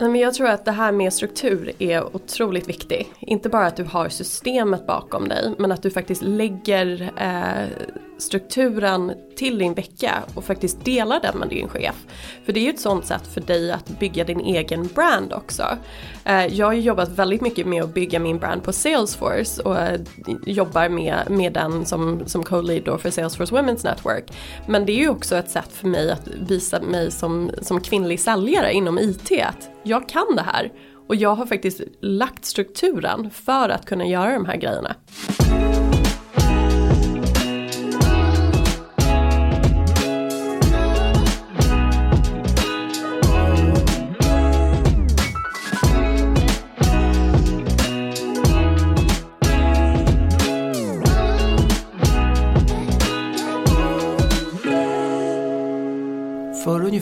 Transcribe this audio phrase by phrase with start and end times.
[0.00, 3.08] Men jag tror att det här med struktur är otroligt viktigt.
[3.20, 7.68] Inte bara att du har systemet bakom dig men att du faktiskt lägger eh,
[8.18, 12.06] strukturen till din vecka och faktiskt dela den med din chef.
[12.44, 15.78] För det är ju ett sånt sätt för dig att bygga din egen brand också.
[16.24, 20.00] Eh, jag har jobbat väldigt mycket med att bygga min brand på Salesforce och eh,
[20.46, 24.24] jobbar med, med den som, som co-lead för Salesforce Women's Network.
[24.66, 28.20] Men det är ju också ett sätt för mig att visa mig som, som kvinnlig
[28.20, 30.72] säljare inom IT att jag kan det här
[31.08, 34.94] och jag har faktiskt lagt strukturen för att kunna göra de här grejerna.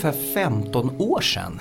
[0.05, 1.61] Ungefär 15 år sedan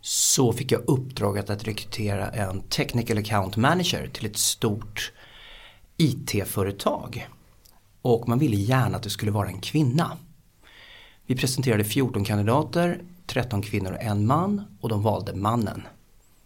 [0.00, 5.12] så fick jag uppdraget att rekrytera en technical account manager till ett stort
[5.96, 7.28] IT-företag.
[8.02, 10.16] Och man ville gärna att det skulle vara en kvinna.
[11.26, 15.82] Vi presenterade 14 kandidater, 13 kvinnor och en man och de valde mannen.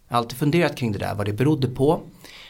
[0.09, 2.01] Jag har alltid funderat kring det där, vad det berodde på.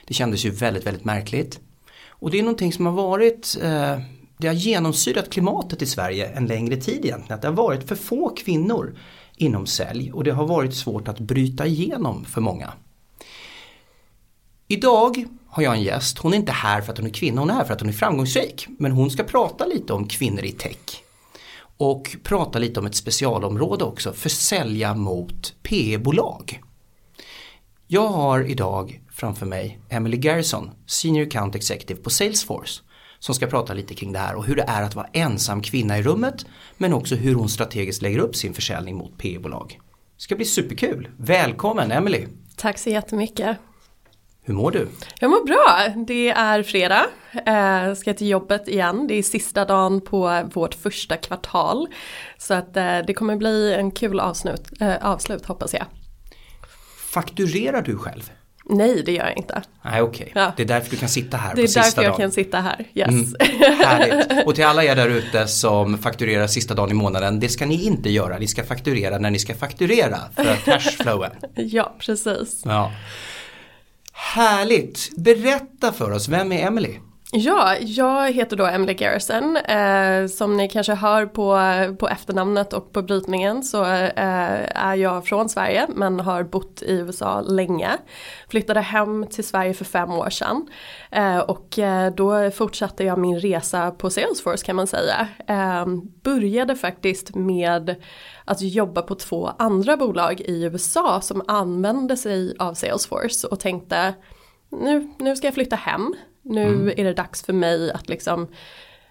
[0.06, 1.60] Det kändes ju väldigt, väldigt märkligt.
[2.08, 3.98] Och det är någonting som har varit eh,
[4.38, 7.34] det har genomsyrat klimatet i Sverige en längre tid egentligen.
[7.34, 8.98] Att det har varit för få kvinnor
[9.36, 12.72] inom sälj och det har varit svårt att bryta igenom för många.
[14.68, 17.50] Idag har jag en gäst, hon är inte här för att hon är kvinna, hon
[17.50, 18.66] är här för att hon är framgångsrik.
[18.78, 21.02] Men hon ska prata lite om kvinnor i tech.
[21.76, 26.62] Och prata lite om ett specialområde också, för sälja mot PE-bolag.
[27.86, 32.82] Jag har idag framför mig Emily Garrison, Senior Account Executive på Salesforce
[33.18, 35.98] som ska prata lite kring det här och hur det är att vara ensam kvinna
[35.98, 39.80] i rummet men också hur hon strategiskt lägger upp sin försäljning mot P-bolag.
[40.16, 41.08] Det ska bli superkul.
[41.16, 42.26] Välkommen Emily!
[42.56, 43.58] Tack så jättemycket!
[44.48, 44.88] Hur mår du?
[45.20, 46.04] Jag mår bra.
[46.06, 47.06] Det är fredag.
[47.44, 49.06] Jag ska till jobbet igen.
[49.06, 51.88] Det är sista dagen på vårt första kvartal.
[52.38, 55.84] Så att eh, det kommer bli en kul avslut, äh, avslut hoppas jag.
[57.10, 58.30] Fakturerar du själv?
[58.68, 59.62] Nej det gör jag inte.
[59.82, 60.42] Nej okej, okay.
[60.42, 60.52] ja.
[60.56, 62.20] det är därför du kan sitta här Det är därför jag dagen.
[62.20, 63.08] kan sitta här, yes.
[63.08, 63.34] Mm.
[63.78, 64.46] Härligt.
[64.46, 67.84] Och till alla er där ute som fakturerar sista dagen i månaden, det ska ni
[67.84, 68.38] inte göra.
[68.38, 71.30] Ni ska fakturera när ni ska fakturera för cashflowen.
[71.54, 72.62] ja, precis.
[72.64, 72.92] Ja.
[74.12, 75.16] Härligt!
[75.16, 76.96] Berätta för oss, vem är Emily?
[77.32, 79.56] Ja, jag heter då Emily Garrison.
[79.56, 81.58] Eh, som ni kanske hör på,
[81.98, 86.92] på efternamnet och på brytningen så eh, är jag från Sverige men har bott i
[86.92, 87.90] USA länge.
[88.48, 90.66] Flyttade hem till Sverige för fem år sedan.
[91.10, 95.28] Eh, och eh, då fortsatte jag min resa på Salesforce kan man säga.
[95.48, 95.86] Eh,
[96.22, 97.94] började faktiskt med
[98.44, 104.14] att jobba på två andra bolag i USA som använde sig av Salesforce och tänkte
[104.70, 106.88] nu, nu ska jag flytta hem nu mm.
[106.96, 108.48] är det dags för mig att liksom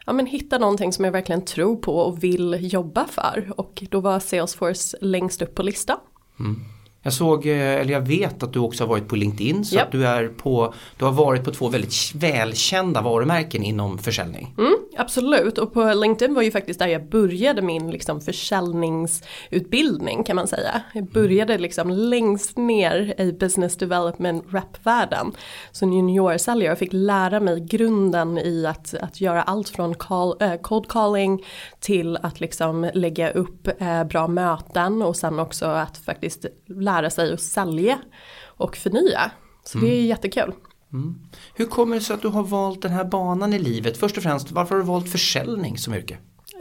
[0.06, 3.52] ja, men hitta någonting som jag verkligen tror på och vill jobba för.
[3.58, 5.98] Och då var Salesforce längst upp på listan.
[6.40, 6.62] Mm.
[7.08, 9.86] Jag såg, eh, eller jag vet att du också har varit på LinkedIn så yep.
[9.86, 14.54] att du är på, du har varit på två väldigt välkända varumärken inom försäljning.
[14.58, 20.36] Mm, absolut och på LinkedIn var ju faktiskt där jag började min liksom försäljningsutbildning kan
[20.36, 20.82] man säga.
[20.94, 21.14] Jag mm.
[21.14, 25.32] började liksom längst ner i business development rep-världen.
[25.72, 30.88] Så juniorsäljare fick lära mig grunden i att, att göra allt från call, äh, cold
[30.88, 31.46] calling
[31.80, 37.10] till att liksom lägga upp äh, bra möten och sen också att faktiskt lära lära
[37.10, 38.00] sig att sälja
[38.46, 39.32] och förnya.
[39.64, 39.90] Så mm.
[39.90, 40.10] det är mm.
[40.10, 40.54] jättekul.
[40.94, 41.16] Mm.
[41.56, 43.98] Hur kommer det sig att du har valt den här banan i livet?
[43.98, 46.18] Först och främst, varför har du valt försäljning som yrke?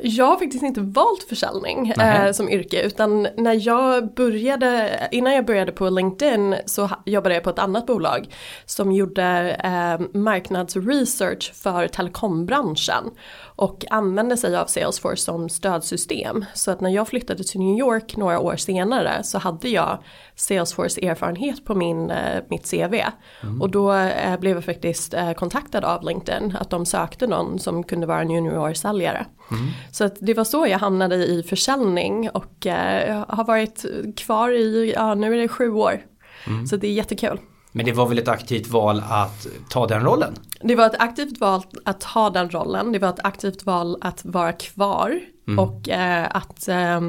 [0.08, 5.46] Jag har faktiskt inte valt försäljning eh, som yrke utan när jag började, innan jag
[5.46, 8.34] började på LinkedIn så jobbade jag på ett annat bolag
[8.66, 13.10] som gjorde eh, marknadsresearch för telekombranschen
[13.56, 16.44] och använde sig av Salesforce som stödsystem.
[16.54, 19.98] Så att när jag flyttade till New York några år senare så hade jag
[20.34, 22.94] Salesforce erfarenhet på min, eh, mitt CV.
[23.42, 23.62] Mm.
[23.62, 27.82] Och då eh, blev jag faktiskt eh, kontaktad av LinkedIn att de sökte någon som
[27.82, 29.26] kunde vara en juniorsäljare.
[29.50, 29.66] Mm.
[29.92, 33.84] Så att det var så jag hamnade i försäljning och eh, har varit
[34.16, 36.02] kvar i, ja nu är det sju år.
[36.46, 36.66] Mm.
[36.66, 37.40] Så det är jättekul.
[37.72, 40.34] Men det var väl ett aktivt val att ta den rollen?
[40.60, 42.92] Det var ett aktivt val att ta den rollen.
[42.92, 45.20] Det var ett aktivt val att vara kvar.
[45.48, 45.58] Mm.
[45.58, 47.00] Och eh, att eh,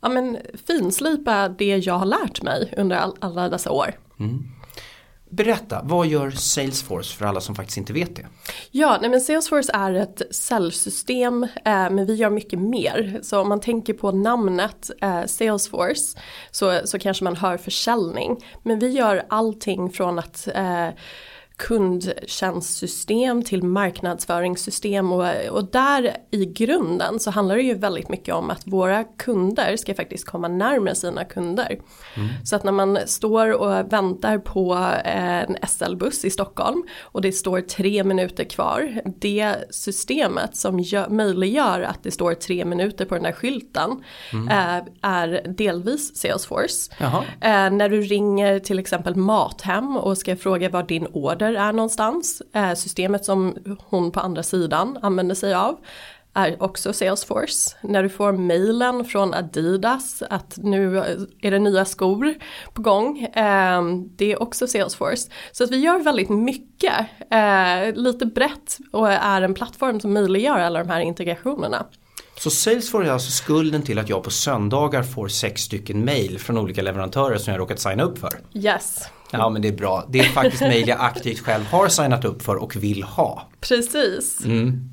[0.00, 3.92] ja, men, finslipa det jag har lärt mig under all, alla dessa år.
[4.20, 4.44] Mm.
[5.32, 8.26] Berätta, vad gör Salesforce för alla som faktiskt inte vet det?
[8.70, 13.20] Ja, nej men Salesforce är ett säljsystem eh, men vi gör mycket mer.
[13.22, 16.18] Så om man tänker på namnet eh, Salesforce
[16.50, 18.36] så, så kanske man hör försäljning.
[18.62, 20.88] Men vi gör allting från att eh,
[21.56, 28.50] kundtjänstsystem till marknadsföringssystem och, och där i grunden så handlar det ju väldigt mycket om
[28.50, 31.78] att våra kunder ska faktiskt komma närmare sina kunder.
[32.14, 32.28] Mm.
[32.44, 37.60] Så att när man står och väntar på en SL-buss i Stockholm och det står
[37.60, 43.24] tre minuter kvar, det systemet som gör, möjliggör att det står tre minuter på den
[43.24, 43.90] där skylten
[44.32, 44.48] mm.
[44.48, 46.92] är, är delvis Salesforce.
[47.40, 51.72] Äh, när du ringer till exempel Mathem och ska fråga vad din order order är
[51.72, 52.42] någonstans.
[52.54, 55.78] Eh, systemet som hon på andra sidan använder sig av
[56.34, 57.76] är också Salesforce.
[57.82, 60.98] När du får mailen från Adidas att nu
[61.40, 62.34] är det nya skor
[62.72, 63.28] på gång.
[63.34, 65.30] Ehm, det är också Salesforce.
[65.52, 70.58] Så att vi gör väldigt mycket, eh, lite brett och är en plattform som möjliggör
[70.58, 71.86] alla de här integrationerna.
[72.38, 76.58] Så Salesforce är alltså skulden till att jag på söndagar får sex stycken mail från
[76.58, 78.40] olika leverantörer som jag råkat signa upp för?
[78.54, 79.02] Yes.
[79.30, 80.04] Ja men det är bra.
[80.08, 83.48] Det är faktiskt mail jag aktivt själv har signat upp för och vill ha.
[83.60, 84.44] Precis.
[84.44, 84.90] Mm.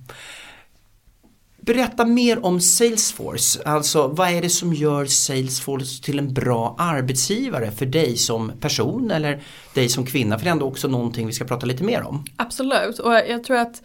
[1.62, 3.62] Berätta mer om Salesforce.
[3.66, 9.12] Alltså vad är det som gör Salesforce till en bra arbetsgivare för dig som person
[9.12, 9.44] eller
[9.74, 10.38] dig som kvinna?
[10.38, 12.26] För det är ändå också någonting vi ska prata lite mer om.
[12.36, 13.82] Absolut och jag tror att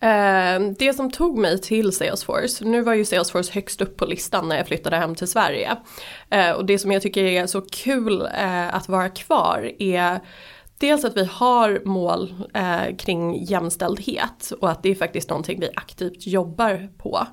[0.00, 4.48] Ehm, det som tog mig till Salesforce, nu var ju Salesforce högst upp på listan
[4.48, 5.76] när jag flyttade hem till Sverige.
[6.30, 10.20] Ehm, och det som jag tycker är så kul eh, att vara kvar är
[10.78, 15.70] Dels att vi har mål eh, kring jämställdhet och att det är faktiskt någonting vi
[15.76, 17.26] aktivt jobbar på.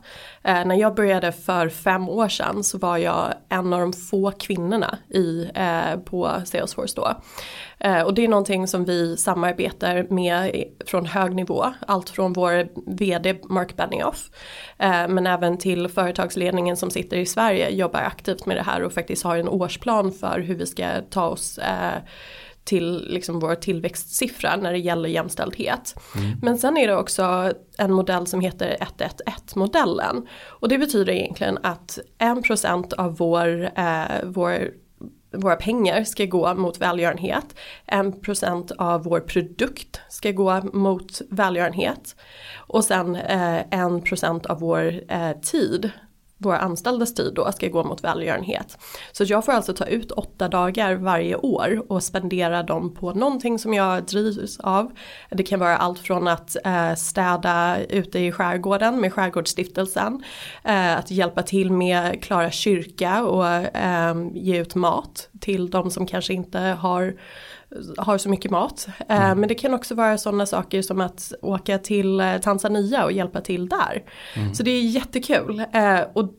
[0.43, 4.31] Eh, när jag började för fem år sedan så var jag en av de få
[4.31, 7.21] kvinnorna i, eh, på Salesforce då.
[7.79, 11.73] Eh, och det är någonting som vi samarbetar med från hög nivå.
[11.87, 14.29] Allt från vår vd Mark Benioff
[14.77, 18.93] eh, men även till företagsledningen som sitter i Sverige jobbar aktivt med det här och
[18.93, 22.01] faktiskt har en årsplan för hur vi ska ta oss eh,
[22.65, 25.95] till liksom vår tillväxtsiffra när det gäller jämställdhet.
[26.15, 26.37] Mm.
[26.41, 30.27] Men sen är det också en modell som heter 111-modellen.
[30.45, 34.71] Och det betyder egentligen att 1% av vår, eh, vår
[35.37, 37.55] våra pengar ska gå mot välgörenhet.
[37.87, 42.15] 1% av vår produkt ska gå mot välgörenhet.
[42.55, 45.91] Och sen eh, 1% av vår eh, tid
[46.37, 48.77] våra anställdas tid då ska gå mot välgörenhet.
[49.11, 53.59] Så jag får alltså ta ut åtta dagar varje år och spendera dem på någonting
[53.59, 54.91] som jag drivs av.
[55.31, 60.23] Det kan vara allt från att eh, städa ute i skärgården med Skärgårdsstiftelsen,
[60.63, 66.05] eh, att hjälpa till med Klara kyrka och eh, ge ut mat till de som
[66.05, 67.15] kanske inte har
[67.97, 68.87] har så mycket mat.
[69.09, 69.39] Eh, mm.
[69.39, 73.41] Men det kan också vara sådana saker som att åka till eh, Tanzania och hjälpa
[73.41, 74.03] till där.
[74.35, 74.55] Mm.
[74.55, 75.59] Så det är jättekul.
[75.73, 76.33] Eh, och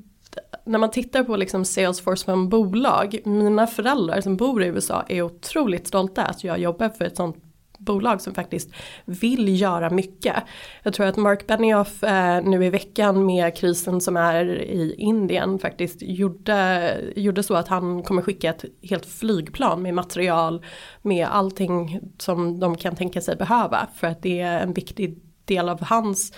[0.65, 5.23] när man tittar på liksom Salesforce som bolag, mina föräldrar som bor i USA är
[5.23, 7.46] otroligt stolta att jag jobbar för ett sånt
[7.79, 8.71] bolag som faktiskt
[9.05, 10.35] vill göra mycket.
[10.83, 15.59] Jag tror att Mark Benioff eh, nu i veckan med krisen som är i Indien
[15.59, 20.65] faktiskt gjorde, gjorde så att han kommer skicka ett helt flygplan med material
[21.03, 25.69] med allting som de kan tänka sig behöva för att det är en viktig del
[25.69, 26.33] av hans,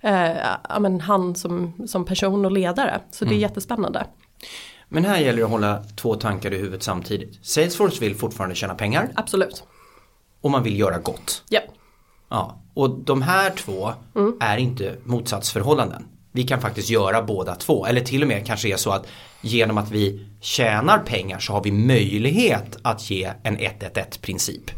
[0.00, 0.36] eh,
[0.68, 3.00] ja, men han som, som person och ledare.
[3.10, 3.40] Så det är mm.
[3.40, 4.06] jättespännande.
[4.88, 7.46] Men här gäller det att hålla två tankar i huvudet samtidigt.
[7.46, 9.10] Salesforce vill fortfarande tjäna pengar.
[9.14, 9.64] Absolut
[10.42, 11.42] och man vill göra gott.
[11.48, 11.60] Ja.
[12.28, 12.58] ja.
[12.74, 14.36] Och de här två mm.
[14.40, 16.04] är inte motsatsförhållanden.
[16.32, 17.86] Vi kan faktiskt göra båda två.
[17.86, 19.06] Eller till och med kanske är så att
[19.40, 24.70] genom att vi tjänar pengar så har vi möjlighet att ge en 1-1-1 princip.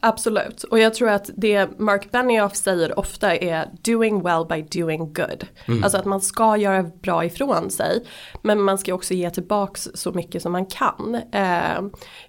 [0.00, 5.12] Absolut, och jag tror att det Mark Benioff säger ofta är doing well by doing
[5.12, 5.46] good.
[5.66, 5.84] Mm.
[5.84, 8.04] Alltså att man ska göra bra ifrån sig.
[8.42, 11.14] Men man ska också ge tillbaks så mycket som man kan.
[11.32, 11.80] Eh,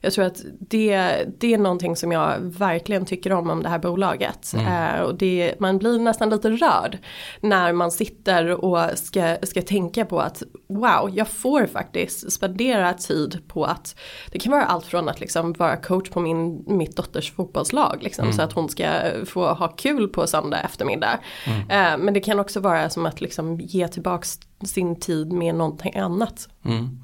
[0.02, 3.80] jag tror att det, det är någonting som jag verkligen tycker om om det här
[3.80, 4.54] bolaget.
[4.54, 4.96] Mm.
[4.96, 6.98] Eh, och det, man blir nästan lite rörd
[7.42, 13.42] när man sitter och ska, ska tänka på att wow, jag får faktiskt spendera tid
[13.48, 13.96] på att
[14.32, 18.04] det kan vara allt från att liksom vara coach på min, mitt dotters fotboll fotbollslag
[18.04, 18.34] liksom, mm.
[18.34, 21.20] så att hon ska få ha kul på söndag eftermiddag.
[21.46, 21.60] Mm.
[21.60, 25.96] Eh, men det kan också vara som att liksom ge tillbaks sin tid med någonting
[25.96, 26.50] annat.
[26.66, 27.00] Mm.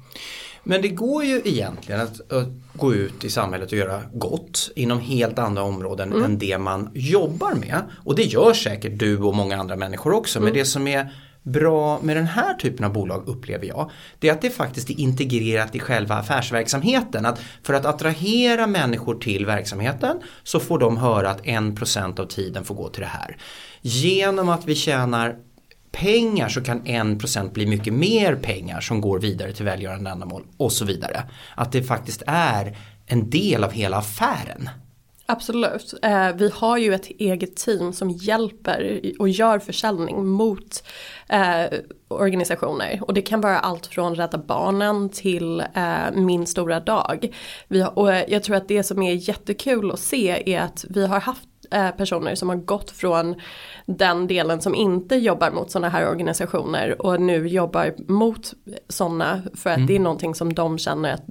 [0.62, 5.00] Men det går ju egentligen att, att, gå ut i samhället och göra gott inom
[5.00, 6.24] helt andra områden mm.
[6.24, 7.82] än det man jobbar med.
[8.04, 10.40] Och det gör säkert du och många andra människor också.
[10.40, 10.58] Men mm.
[10.58, 11.10] det som är
[11.46, 15.00] bra med den här typen av bolag upplever jag, det är att det faktiskt är
[15.00, 17.26] integrerat i själva affärsverksamheten.
[17.26, 22.64] Att för att attrahera människor till verksamheten så får de höra att 1% av tiden
[22.64, 23.36] får gå till det här.
[23.80, 25.36] Genom att vi tjänar
[25.92, 30.72] pengar så kan 1% bli mycket mer pengar som går vidare till välgörande ändamål och
[30.72, 31.22] så vidare.
[31.54, 32.76] Att det faktiskt är
[33.06, 34.68] en del av hela affären.
[35.28, 35.94] Absolut.
[36.02, 40.82] Eh, vi har ju ett eget team som hjälper och gör försäljning mot
[41.28, 41.78] eh,
[42.08, 43.00] organisationer.
[43.02, 47.34] Och det kan vara allt från Rädda Barnen till eh, Min Stora Dag.
[47.68, 51.06] Vi har, och jag tror att det som är jättekul att se är att vi
[51.06, 53.34] har haft eh, personer som har gått från
[53.86, 58.54] den delen som inte jobbar mot sådana här organisationer och nu jobbar mot
[58.88, 59.86] sådana för att mm.
[59.86, 61.24] det är någonting som de känner att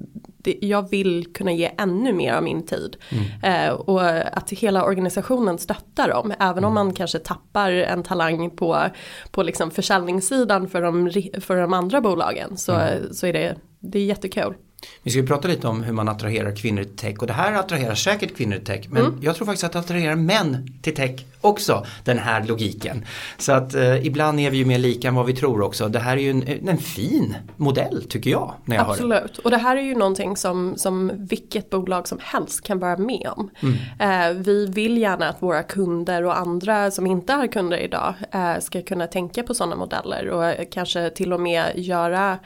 [0.46, 2.98] det, jag vill kunna ge ännu mer av min tid.
[3.10, 3.68] Mm.
[3.68, 4.02] Eh, och
[4.38, 6.68] att hela organisationen stöttar dem, även mm.
[6.68, 8.90] om man kanske tappar en talang på,
[9.32, 11.12] på liksom försäljningssidan för de,
[11.42, 13.14] för de andra bolagen så, mm.
[13.14, 14.54] så är det, det är jättekul.
[15.04, 17.54] Vi ska ju prata lite om hur man attraherar kvinnor till tech och det här
[17.54, 19.20] attraherar säkert kvinnor till tech men mm.
[19.22, 23.06] jag tror faktiskt att det attraherar män till tech också den här logiken.
[23.38, 25.88] Så att eh, ibland är vi ju mer lika än vad vi tror också.
[25.88, 28.54] Det här är ju en, en fin modell tycker jag.
[28.66, 32.64] När jag Absolut och det här är ju någonting som, som vilket bolag som helst
[32.64, 33.50] kan vara med om.
[33.62, 34.36] Mm.
[34.36, 38.60] Eh, vi vill gärna att våra kunder och andra som inte är kunder idag eh,
[38.60, 42.40] ska kunna tänka på sådana modeller och kanske till och med göra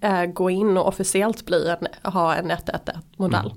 [0.00, 2.80] eh, gå in och officiellt bli en, ha en 111
[3.16, 3.46] modell.
[3.46, 3.56] Mm.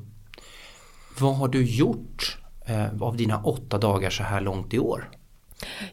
[1.19, 5.09] Vad har du gjort eh, av dina åtta dagar så här långt i år?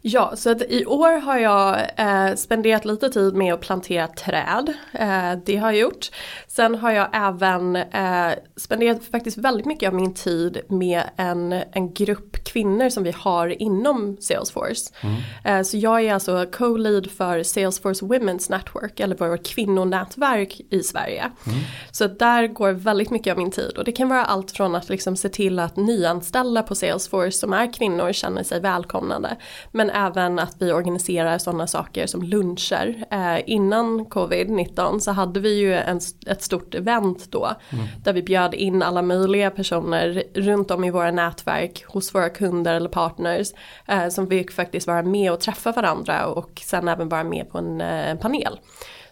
[0.00, 4.74] Ja, så att i år har jag eh, spenderat lite tid med att plantera träd.
[4.92, 6.10] Eh, det har jag gjort.
[6.58, 11.94] Sen har jag även eh, spenderat faktiskt väldigt mycket av min tid med en, en
[11.94, 14.90] grupp kvinnor som vi har inom Salesforce.
[15.00, 15.16] Mm.
[15.44, 21.20] Eh, så jag är alltså co-lead för Salesforce Women's Network eller vårt kvinnonätverk i Sverige.
[21.20, 21.58] Mm.
[21.90, 24.88] Så där går väldigt mycket av min tid och det kan vara allt från att
[24.88, 29.36] liksom se till att nyanställa på Salesforce som är kvinnor känner sig välkomnade
[29.72, 33.04] men även att vi organiserar sådana saker som luncher.
[33.10, 37.52] Eh, innan covid-19 så hade vi ju en, ett stort event då.
[37.70, 37.86] Mm.
[38.04, 42.74] Där vi bjöd in alla möjliga personer runt om i våra nätverk hos våra kunder
[42.74, 43.48] eller partners.
[43.86, 47.58] Eh, som fick faktiskt vara med och träffa varandra och sen även vara med på
[47.58, 48.58] en eh, panel.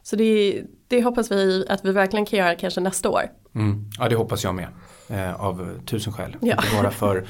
[0.03, 3.23] Så det, det, hoppas vi att vi verkligen kan göra kanske nästa år.
[3.55, 3.91] Mm.
[3.99, 4.69] Ja det hoppas jag med.
[5.09, 6.37] Eh, av tusen skäl.
[6.41, 6.55] Ja.
[6.55, 7.27] Inte bara för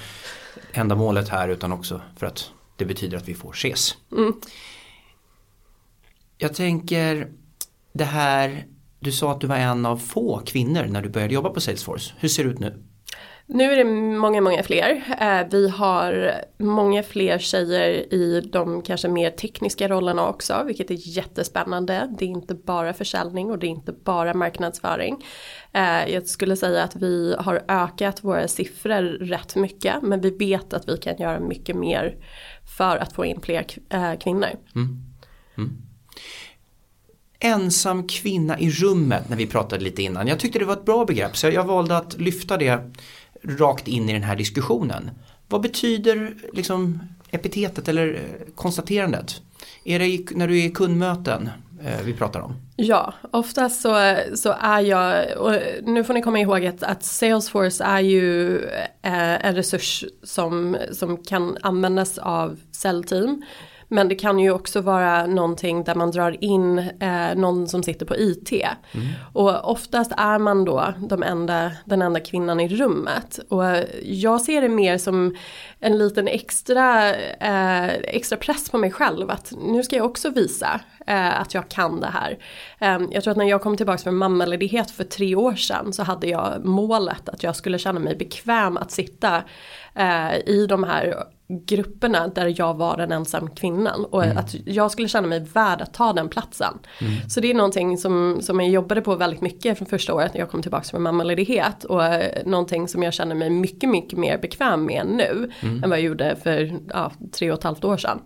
[0.72, 3.96] ändamålet här utan också för att det betyder att vi får ses.
[4.12, 4.32] Mm.
[6.38, 7.28] Jag tänker
[7.92, 8.66] det här,
[9.00, 12.14] du sa att du var en av få kvinnor när du började jobba på Salesforce.
[12.18, 12.82] Hur ser det ut nu?
[13.48, 13.84] Nu är det
[14.18, 15.16] många, många fler.
[15.20, 21.16] Eh, vi har många fler tjejer i de kanske mer tekniska rollerna också, vilket är
[21.16, 22.14] jättespännande.
[22.18, 25.24] Det är inte bara försäljning och det är inte bara marknadsföring.
[25.72, 30.74] Eh, jag skulle säga att vi har ökat våra siffror rätt mycket, men vi vet
[30.74, 32.16] att vi kan göra mycket mer
[32.78, 34.50] för att få in fler äh, kvinnor.
[34.74, 35.04] Mm.
[35.58, 35.85] Mm.
[37.40, 40.26] Ensam kvinna i rummet när vi pratade lite innan.
[40.26, 42.92] Jag tyckte det var ett bra begrepp så jag valde att lyfta det
[43.42, 45.10] rakt in i den här diskussionen.
[45.48, 49.40] Vad betyder liksom epitetet eller eh, konstaterandet?
[49.84, 51.50] Är det när du är i kundmöten
[51.84, 52.56] eh, vi pratar om?
[52.76, 55.52] Ja, oftast så, så är jag, och
[55.82, 58.58] nu får ni komma ihåg att, att Salesforce är ju
[59.02, 63.44] eh, en resurs som, som kan användas av säljteam.
[63.88, 68.06] Men det kan ju också vara någonting där man drar in eh, någon som sitter
[68.06, 68.52] på IT.
[68.52, 69.06] Mm.
[69.32, 73.38] Och oftast är man då de enda, den enda kvinnan i rummet.
[73.48, 73.64] Och
[74.02, 75.36] jag ser det mer som
[75.80, 79.30] en liten extra, eh, extra press på mig själv.
[79.30, 82.38] Att nu ska jag också visa eh, att jag kan det här.
[82.78, 86.02] Eh, jag tror att när jag kom tillbaka från mammaledighet för tre år sedan så
[86.02, 89.42] hade jag målet att jag skulle känna mig bekväm att sitta
[89.94, 94.38] eh, i de här grupperna där jag var den ensam kvinnan och mm.
[94.38, 96.78] att jag skulle känna mig värd att ta den platsen.
[97.00, 97.28] Mm.
[97.28, 100.40] Så det är någonting som, som jag jobbade på väldigt mycket från första året när
[100.40, 104.38] jag kom tillbaka från mammaledighet och eh, någonting som jag känner mig mycket mycket mer
[104.38, 105.84] bekväm med nu mm.
[105.84, 108.20] än vad jag gjorde för ja, tre och ett halvt år sedan.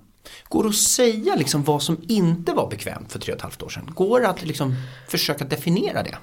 [0.48, 3.62] Går det att säga liksom vad som inte var bekvämt för tre och ett halvt
[3.62, 3.90] år sedan?
[3.94, 4.74] Går det att liksom
[5.08, 6.16] försöka definiera det?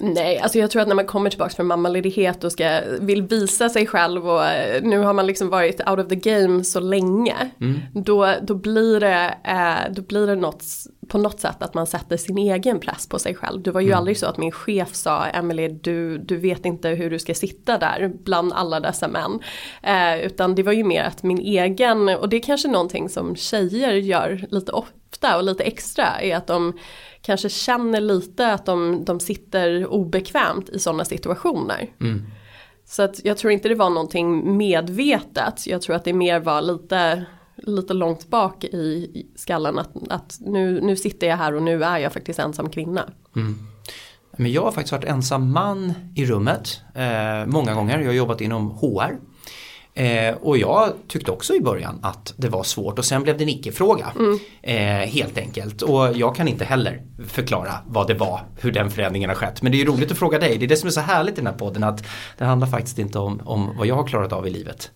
[0.00, 3.68] Nej, alltså jag tror att när man kommer tillbaka från mammaledighet och ska, vill visa
[3.68, 7.50] sig själv och eh, nu har man liksom varit out of the game så länge.
[7.60, 7.80] Mm.
[7.94, 10.64] Då, då, blir det, eh, då blir det något
[11.08, 13.62] på något sätt att man sätter sin egen press på sig själv.
[13.62, 13.98] Det var ju mm.
[13.98, 17.78] aldrig så att min chef sa Emily du, du vet inte hur du ska sitta
[17.78, 19.40] där bland alla dessa män.
[19.82, 23.36] Eh, utan det var ju mer att min egen, och det är kanske någonting som
[23.36, 26.78] tjejer gör lite ofta och lite extra, är att de
[27.22, 31.90] kanske känner lite att de, de sitter obekvämt i sådana situationer.
[32.00, 32.26] Mm.
[32.84, 36.62] Så att jag tror inte det var någonting medvetet, jag tror att det mer var
[36.62, 41.84] lite lite långt bak i skallen att, att nu, nu sitter jag här och nu
[41.84, 43.10] är jag faktiskt ensam kvinna.
[43.36, 43.58] Mm.
[44.36, 47.98] Men jag har faktiskt varit ensam man i rummet eh, många gånger.
[47.98, 49.18] Jag har jobbat inom HR.
[49.94, 53.44] Eh, och jag tyckte också i början att det var svårt och sen blev det
[53.44, 54.06] en icke-fråga.
[54.18, 54.38] Mm.
[54.62, 55.82] Eh, helt enkelt.
[55.82, 59.62] Och jag kan inte heller förklara vad det var, hur den förändringen har skett.
[59.62, 60.58] Men det är ju roligt att fråga dig.
[60.58, 62.04] Det är det som är så härligt i den här podden att
[62.38, 64.90] det handlar faktiskt inte om, om vad jag har klarat av i livet.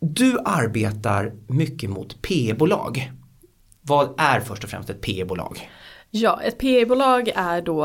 [0.00, 3.12] Du arbetar mycket mot PE-bolag.
[3.82, 5.70] Vad är först och främst ett PE-bolag?
[6.10, 7.84] Ja, ett PE-bolag är då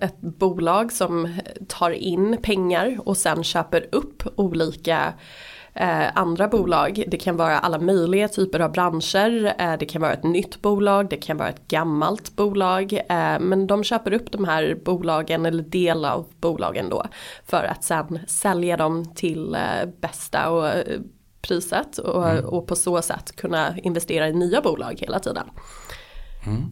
[0.00, 5.14] ett bolag som tar in pengar och sen köper upp olika
[5.74, 7.04] eh, andra bolag.
[7.06, 9.54] Det kan vara alla möjliga typer av branscher.
[9.58, 12.92] Eh, det kan vara ett nytt bolag, det kan vara ett gammalt bolag.
[12.92, 17.06] Eh, men de köper upp de här bolagen eller delar av bolagen då.
[17.46, 21.00] För att sen sälja dem till eh, bästa och eh,
[21.46, 22.44] priset och, mm.
[22.44, 25.46] och på så sätt kunna investera i nya bolag hela tiden.
[26.46, 26.64] Mm.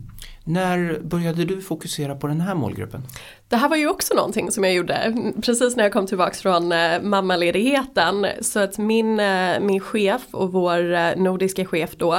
[0.45, 3.03] När började du fokusera på den här målgruppen?
[3.49, 6.73] Det här var ju också någonting som jag gjorde precis när jag kom tillbaka från
[6.73, 8.27] eh, mammaledigheten.
[8.41, 12.15] Så att min, eh, min chef och vår eh, nordiska chef då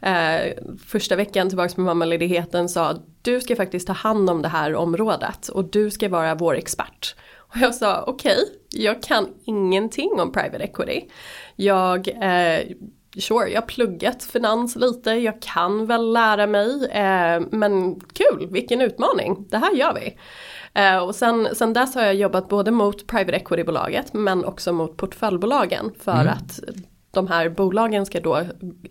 [0.00, 0.52] eh,
[0.86, 5.48] första veckan tillbaka med mammaledigheten sa du ska faktiskt ta hand om det här området
[5.48, 7.14] och du ska vara vår expert.
[7.56, 11.08] Och jag sa okej, okay, jag kan ingenting om private equity.
[11.56, 12.66] Jag, eh,
[13.18, 16.90] sure, jag har pluggat finans lite, jag kan väl lära mig.
[16.90, 20.16] Eh, men kul, vilken utmaning, det här gör vi.
[20.80, 24.96] Eh, och sen, sen dess har jag jobbat både mot private equity-bolaget men också mot
[24.96, 26.28] portföljbolagen för mm.
[26.28, 26.60] att
[27.10, 28.36] de här bolagen ska då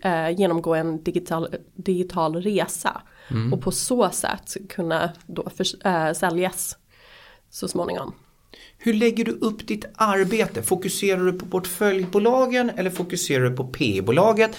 [0.02, 3.52] eh, genomgå en digital, digital resa mm.
[3.52, 6.76] och på så sätt kunna då för, eh, säljas
[7.50, 8.14] så småningom.
[8.78, 10.62] Hur lägger du upp ditt arbete?
[10.62, 14.56] Fokuserar du på portföljbolagen eller fokuserar du på P-bolaget?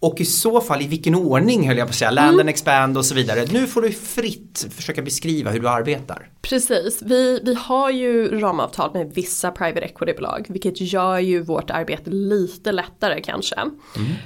[0.00, 2.98] Och i så fall i vilken ordning höll jag på att säga, land and expand
[2.98, 3.44] och så vidare.
[3.52, 6.28] Nu får du fritt försöka beskriva hur du arbetar.
[6.42, 12.10] Precis, vi, vi har ju ramavtal med vissa private equity-bolag vilket gör ju vårt arbete
[12.10, 13.56] lite lättare kanske.
[13.56, 13.72] Mm.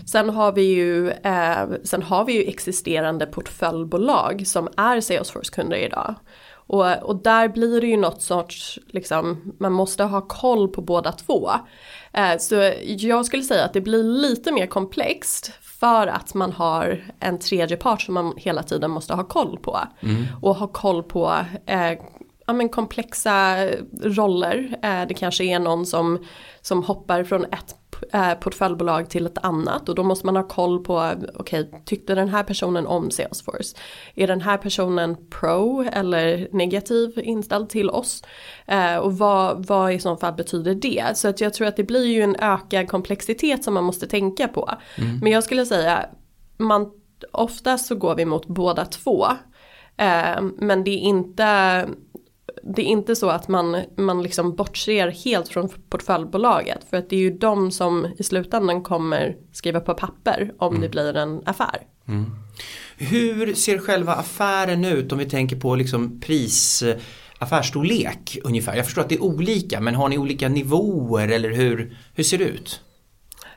[0.07, 6.14] Sen, har vi ju, eh, sen har vi ju existerande portföljbolag som är Salesforce-kunder idag.
[6.69, 11.13] Och, och där blir det ju något sorts, liksom, man måste ha koll på båda
[11.13, 11.51] två.
[12.13, 17.05] Eh, så jag skulle säga att det blir lite mer komplext för att man har
[17.21, 19.79] en tredje part som man hela tiden måste ha koll på.
[20.01, 20.25] Mm.
[20.43, 21.93] Och ha koll på eh,
[22.47, 23.67] ja, men komplexa
[24.03, 24.79] roller.
[24.83, 26.25] Eh, det kanske är någon som,
[26.61, 27.88] som hoppar från ett
[28.41, 32.29] portföljbolag till ett annat och då måste man ha koll på, okej, okay, tyckte den
[32.29, 33.77] här personen om Salesforce?
[34.15, 38.23] Är den här personen pro eller negativ inställd till oss?
[38.67, 41.05] Eh, och vad, vad i så fall betyder det?
[41.15, 44.49] Så att jag tror att det blir ju en ökad komplexitet som man måste tänka
[44.49, 44.71] på.
[44.99, 45.19] Mm.
[45.23, 46.07] Men jag skulle säga,
[46.57, 46.91] man,
[47.33, 49.27] oftast så går vi mot båda två.
[49.97, 51.87] Eh, men det är inte
[52.75, 56.79] det är inte så att man, man liksom bortser helt från portföljbolaget.
[56.91, 60.83] För att det är ju de som i slutändan kommer skriva på papper om mm.
[60.83, 61.83] det blir en affär.
[62.09, 62.31] Mm.
[62.97, 66.85] Hur ser själva affären ut om vi tänker på liksom pris
[67.39, 68.77] affärsstorlek ungefär?
[68.77, 72.39] Jag förstår att det är olika men har ni olika nivåer eller hur, hur ser
[72.39, 72.81] det ut?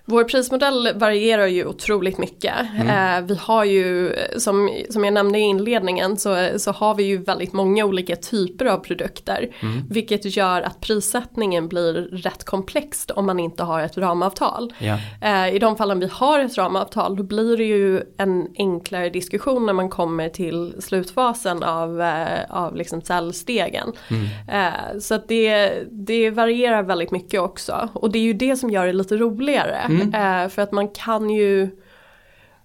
[0.06, 2.56] Vår prismodell varierar ju otroligt mycket.
[2.76, 3.18] Mm.
[3.18, 7.18] Eh, vi har ju, som, som jag nämnde i inledningen, så, så har vi ju
[7.18, 9.50] väldigt många olika typer av produkter.
[9.60, 9.84] Mm.
[9.90, 14.74] Vilket gör att prissättningen blir rätt komplext om man inte har ett ramavtal.
[14.80, 14.98] Ja.
[15.22, 19.66] Eh, I de fallen vi har ett ramavtal då blir det ju en enklare diskussion
[19.66, 23.92] när man kommer till slutfasen av, eh, av liksom säljstegen.
[24.10, 25.02] Mm.
[25.02, 27.90] Så att det, det varierar väldigt mycket också.
[27.94, 29.88] Och det är ju det som gör det lite roligare.
[30.02, 30.44] Mm.
[30.44, 31.70] Eh, för att man kan ju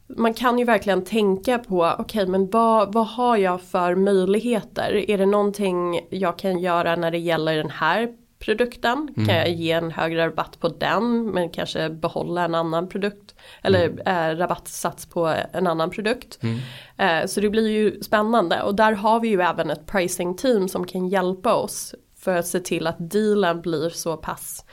[0.08, 5.10] man kan ju verkligen tänka på, okej okay, men vad, vad har jag för möjligheter?
[5.10, 9.08] Är det någonting jag kan göra när det gäller den här produkten?
[9.16, 9.28] Mm.
[9.28, 13.34] Kan jag ge en högre rabatt på den men kanske behålla en annan produkt?
[13.62, 14.06] Eller mm.
[14.06, 16.38] eh, rabattsats på en annan produkt.
[16.42, 16.58] Mm.
[16.96, 20.68] Eh, så det blir ju spännande och där har vi ju även ett pricing team
[20.68, 24.64] som kan hjälpa oss för att se till att dealen blir så pass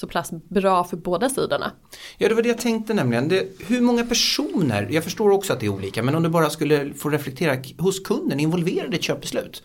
[0.00, 1.72] så pass bra för båda sidorna.
[2.18, 3.28] Ja det var det jag tänkte nämligen.
[3.28, 6.50] Det, hur många personer, jag förstår också att det är olika, men om du bara
[6.50, 9.62] skulle få reflektera hos kunden involverade i ett köpbeslut?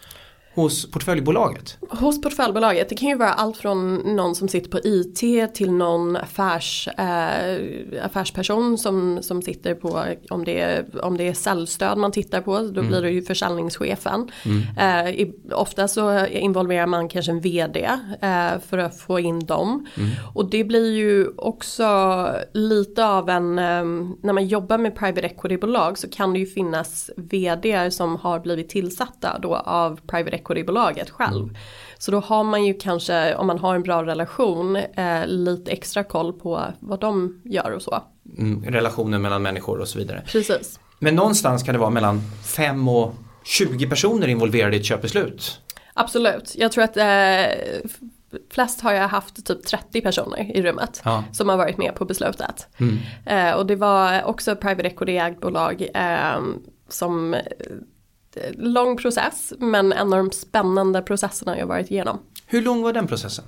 [0.56, 1.78] Hos portföljbolaget?
[1.90, 6.16] Hos portföljbolaget, det kan ju vara allt från någon som sitter på IT till någon
[6.16, 12.12] affärs, äh, affärsperson som, som sitter på, om det, är, om det är säljstöd man
[12.12, 12.88] tittar på, då mm.
[12.88, 14.32] blir det ju försäljningschefen.
[14.46, 15.18] Mm.
[15.18, 17.90] Äh, ofta så involverar man kanske en vd
[18.22, 19.88] äh, för att få in dem.
[19.98, 20.10] Mm.
[20.34, 26.10] Och det blir ju också lite av en, när man jobbar med private equity-bolag så
[26.10, 31.44] kan det ju finnas vd som har blivit tillsatta då av private equity-bolaget själv.
[31.44, 31.56] Mm.
[31.98, 36.04] Så då har man ju kanske, om man har en bra relation, eh, lite extra
[36.04, 38.04] koll på vad de gör och så.
[38.38, 40.24] Mm, relationen mellan människor och så vidare.
[40.28, 40.80] Precis.
[41.00, 45.60] Men någonstans kan det vara mellan 5 och 20 personer involverade i ett köpbeslut.
[45.94, 47.46] Absolut, jag tror att eh,
[48.50, 51.24] flest har jag haft typ 30 personer i rummet ja.
[51.32, 52.68] som har varit med på beslutet.
[52.78, 52.98] Mm.
[53.26, 56.42] Eh, och det var också private equity-ägt bolag eh,
[56.90, 57.36] som
[58.58, 62.20] lång process men en av de spännande processerna jag varit igenom.
[62.48, 63.46] Hur lång var den processen?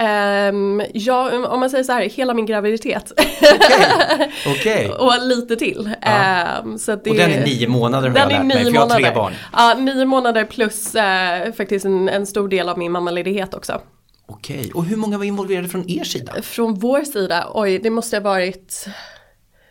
[0.00, 3.12] Um, ja, om man säger så här, hela min graviditet.
[3.12, 4.52] Okay.
[4.52, 4.88] okay.
[4.88, 5.90] och lite till.
[6.02, 6.58] Ja.
[6.64, 9.00] Um, så det, och den är nio månader har jag lärt mig, för jag har
[9.00, 9.32] tre barn.
[9.52, 13.80] Ja, nio månader plus uh, faktiskt en, en, stor del av min mammaledighet också.
[14.26, 16.42] Okej, och hur många var involverade från er sida?
[16.42, 18.86] Från vår sida, oj det måste ha varit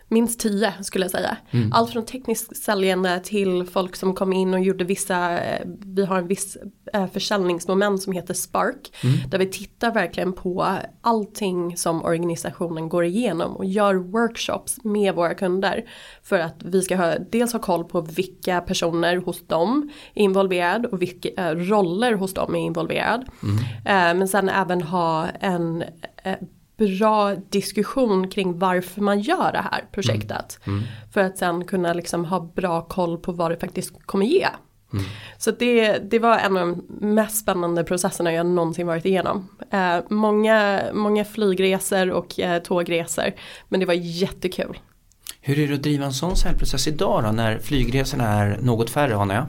[0.10, 1.38] minst tio skulle jag säga.
[1.52, 1.74] Mm.
[1.74, 6.18] Allt från tekniskt säljande till folk som kom in och gjorde vissa, eh, vi har
[6.18, 6.58] en viss
[6.94, 8.94] eh, försäljningsmoment som heter Spark.
[9.04, 9.30] Mm.
[9.30, 10.68] Där vi tittar verkligen på
[11.02, 15.86] allting som organisationen går igenom och gör workshops med våra kunder.
[16.24, 20.88] För att vi ska ha, dels ha koll på vilka personer hos dem är involverade
[20.88, 23.26] och vilka äh, roller hos dem är involverade.
[23.44, 24.18] Mm.
[24.18, 25.84] Men sen även ha en
[26.80, 30.60] bra diskussion kring varför man gör det här projektet.
[30.66, 30.80] Mm.
[30.80, 30.90] Mm.
[31.14, 34.48] För att sen kunna liksom ha bra koll på vad det faktiskt kommer ge.
[34.94, 35.06] Mm.
[35.38, 39.48] Så det, det var en av de mest spännande processerna jag någonsin varit igenom.
[39.72, 43.32] Eh, många, många flygresor och eh, tågresor.
[43.70, 44.80] Men det var jättekul.
[45.42, 49.16] Hur är det att driva en sån säljprocess idag då när flygresorna är något färre
[49.16, 49.46] anar jag?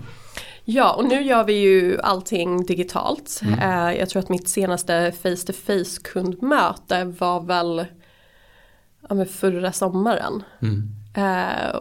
[0.72, 3.40] Ja och nu gör vi ju allting digitalt.
[3.42, 3.54] Mm.
[3.58, 7.86] Uh, jag tror att mitt senaste face to face kundmöte var väl
[9.08, 10.42] ja, förra sommaren.
[10.62, 10.88] Mm.
[11.18, 11.80] Uh,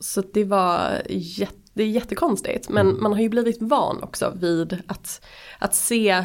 [0.00, 3.02] så det var jätte det är jättekonstigt men mm.
[3.02, 5.26] man har ju blivit van också vid att,
[5.58, 6.24] att se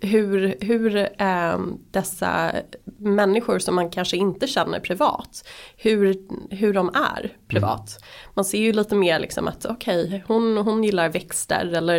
[0.00, 1.58] hur, hur äh,
[1.90, 2.52] dessa
[2.98, 6.16] människor som man kanske inte känner privat, hur,
[6.50, 7.98] hur de är privat.
[7.98, 8.32] Mm.
[8.34, 11.98] Man ser ju lite mer liksom att okej, okay, hon, hon gillar växter eller,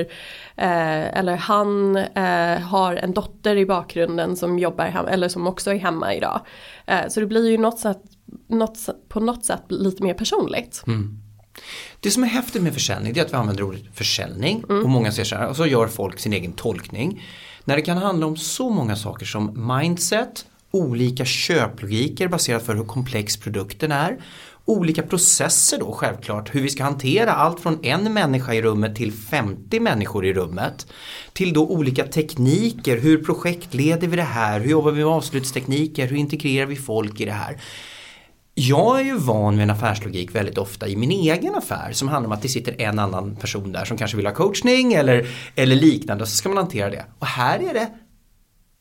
[0.55, 5.71] äh, eller han äh, har en dotter i bakgrunden som jobbar hemma eller som också
[5.71, 6.41] är hemma idag.
[7.09, 8.01] så det blir ju något sätt,
[8.47, 8.77] något,
[9.09, 10.83] på något sätt lite mer personligt.
[10.88, 11.19] Mm.
[11.99, 14.83] Det som är häftigt med försäljning är att vi använder ordet försäljning mm.
[14.83, 17.23] och många säger så här och så gör folk sin egen tolkning.
[17.63, 22.84] När det kan handla om så många saker som mindset, olika köplogiker baserat för hur
[22.84, 24.17] komplex produkten är.
[24.65, 29.12] Olika processer då självklart, hur vi ska hantera allt från en människa i rummet till
[29.12, 30.88] 50 människor i rummet.
[31.34, 36.17] Till då olika tekniker, hur projektleder vi det här, hur jobbar vi med avslutstekniker, hur
[36.17, 37.62] integrerar vi folk i det här.
[38.53, 42.27] Jag är ju van med en affärslogik väldigt ofta i min egen affär som handlar
[42.27, 45.75] om att det sitter en annan person där som kanske vill ha coachning eller, eller
[45.75, 47.05] liknande och så ska man hantera det.
[47.19, 47.89] Och här är det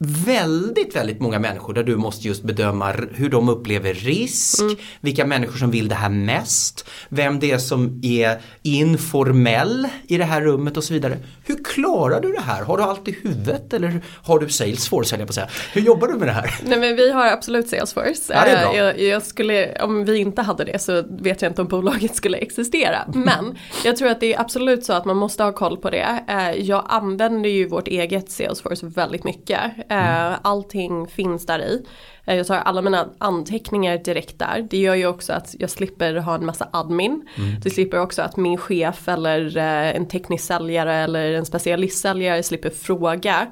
[0.00, 4.76] väldigt, väldigt många människor där du måste just bedöma hur de upplever risk, mm.
[5.00, 10.24] vilka människor som vill det här mest, vem det är som är informell i det
[10.24, 11.18] här rummet och så vidare.
[11.46, 12.64] Hur klarar du det här?
[12.64, 15.48] Har du allt i huvudet eller har du Salesforce höll jag på att säga.
[15.72, 16.54] Hur jobbar du med det här?
[16.62, 18.32] Nej men vi har absolut Salesforce.
[18.34, 18.74] Ja, det är bra.
[18.74, 22.16] Eh, jag, jag, skulle, om vi inte hade det så vet jag inte om bolaget
[22.16, 22.98] skulle existera.
[23.14, 26.24] Men jag tror att det är absolut så att man måste ha koll på det.
[26.28, 30.38] Eh, jag använder ju vårt eget Salesforce väldigt mycket Mm.
[30.42, 31.84] Allting finns där i.
[32.24, 34.66] Eh, jag tar alla mina anteckningar direkt där.
[34.70, 37.28] Det gör ju också att jag slipper ha en massa admin.
[37.36, 37.60] Mm.
[37.60, 42.70] Det slipper också att min chef eller eh, en teknisk säljare eller en specialistsäljare slipper
[42.70, 43.46] fråga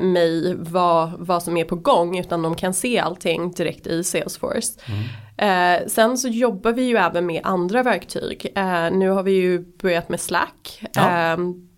[0.00, 4.80] mig vad, vad som är på gång utan de kan se allting direkt i Salesforce.
[5.38, 5.88] Mm.
[5.88, 8.52] sen så jobbar vi ju även med andra verktyg.
[8.92, 10.82] nu har vi ju börjat med Slack.
[10.92, 11.08] Ja.
[11.08, 11.68] Ehm,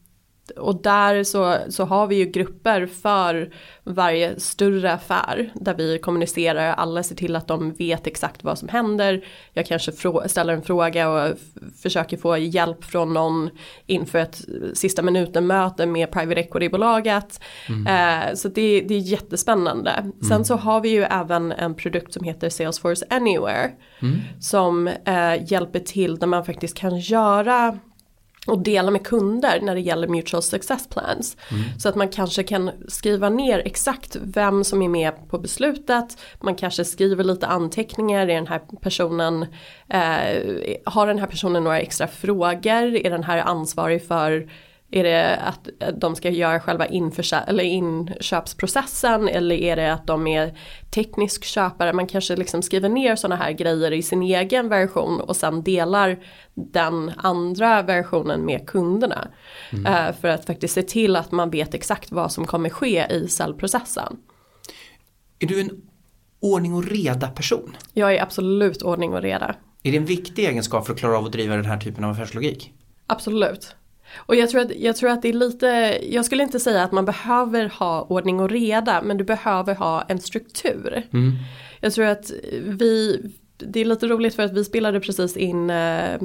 [0.51, 3.51] och där så, så har vi ju grupper för
[3.85, 8.69] varje större affär där vi kommunicerar, alla ser till att de vet exakt vad som
[8.69, 9.25] händer.
[9.53, 9.93] Jag kanske
[10.27, 11.35] ställer en fråga och
[11.83, 13.51] försöker få hjälp från någon
[13.87, 17.41] inför ett sista minuten möte med private equity-bolaget.
[17.69, 17.87] Mm.
[17.87, 19.91] Eh, så det, det är jättespännande.
[19.91, 20.13] Mm.
[20.29, 23.71] Sen så har vi ju även en produkt som heter Salesforce Anywhere.
[24.03, 24.19] Mm.
[24.41, 27.79] Som eh, hjälper till där man faktiskt kan göra
[28.47, 31.37] och dela med kunder när det gäller mutual success plans.
[31.51, 31.63] Mm.
[31.79, 36.19] Så att man kanske kan skriva ner exakt vem som är med på beslutet.
[36.41, 39.43] Man kanske skriver lite anteckningar, är den här personen,
[39.89, 42.97] eh, har den här personen några extra frågor?
[42.97, 44.49] Är den här ansvarig för
[44.91, 45.69] är det att
[46.01, 50.59] de ska göra själva eller inköpsprocessen eller är det att de är
[50.91, 51.93] teknisk köpare?
[51.93, 56.19] Man kanske liksom skriver ner sådana här grejer i sin egen version och sen delar
[56.55, 59.29] den andra versionen med kunderna.
[59.73, 59.87] Mm.
[59.87, 63.29] Uh, för att faktiskt se till att man vet exakt vad som kommer ske i
[63.29, 64.17] säljprocessen.
[65.39, 65.71] Är du en
[66.41, 67.77] ordning och reda person?
[67.93, 69.55] Jag är absolut ordning och reda.
[69.83, 72.11] Är det en viktig egenskap för att klara av att driva den här typen av
[72.11, 72.73] affärslogik?
[73.07, 73.77] Absolut.
[74.17, 76.93] Och jag tror, att, jag tror att det är lite, jag skulle inte säga att
[76.93, 81.03] man behöver ha ordning och reda men du behöver ha en struktur.
[81.13, 81.33] Mm.
[81.81, 82.31] Jag tror att
[82.63, 83.21] vi,
[83.59, 86.21] det är lite roligt för att vi spelade precis in eh,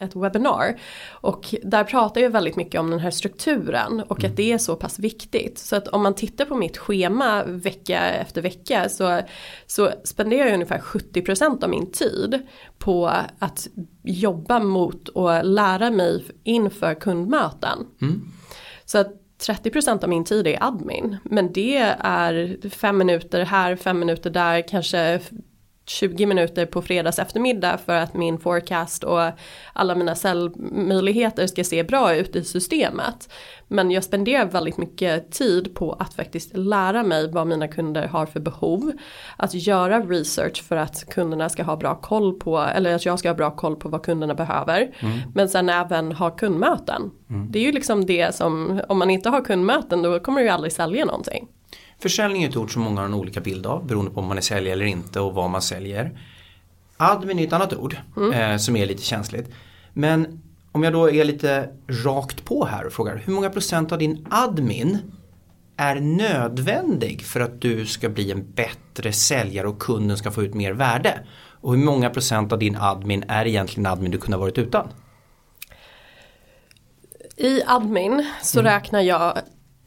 [0.00, 0.80] ett webbinar.
[1.10, 4.30] Och där pratar jag väldigt mycket om den här strukturen och mm.
[4.30, 5.58] att det är så pass viktigt.
[5.58, 9.20] Så att om man tittar på mitt schema vecka efter vecka så,
[9.66, 12.38] så spenderar jag ungefär 70% av min tid
[12.78, 13.06] på
[13.38, 13.68] att
[14.02, 17.86] jobba mot och lära mig inför kundmöten.
[18.02, 18.22] Mm.
[18.84, 21.16] Så att 30% av min tid är admin.
[21.24, 25.20] Men det är fem minuter här, fem minuter där, kanske
[25.90, 29.20] 20 minuter på fredags eftermiddag för att min forecast och
[29.72, 33.32] alla mina säljmöjligheter ska se bra ut i systemet.
[33.68, 38.26] Men jag spenderar väldigt mycket tid på att faktiskt lära mig vad mina kunder har
[38.26, 38.92] för behov.
[39.36, 43.28] Att göra research för att kunderna ska ha bra koll på, eller att jag ska
[43.28, 44.90] ha bra koll på vad kunderna behöver.
[45.00, 45.18] Mm.
[45.34, 47.10] Men sen även ha kundmöten.
[47.30, 47.52] Mm.
[47.52, 50.52] Det är ju liksom det som, om man inte har kundmöten då kommer du ju
[50.52, 51.48] aldrig sälja någonting.
[52.00, 54.36] Försäljning är ett ord som många har en olika bild av beroende på om man
[54.36, 56.18] är säljare eller inte och vad man säljer.
[56.96, 58.32] Admin är ett annat ord mm.
[58.32, 59.50] eh, som är lite känsligt.
[59.92, 61.68] Men om jag då är lite
[62.04, 64.98] rakt på här och frågar hur många procent av din admin
[65.76, 70.54] är nödvändig för att du ska bli en bättre säljare och kunden ska få ut
[70.54, 71.26] mer värde?
[71.60, 74.88] Och hur många procent av din admin är egentligen admin du kunde ha varit utan?
[77.36, 78.72] I admin så mm.
[78.72, 79.38] räknar jag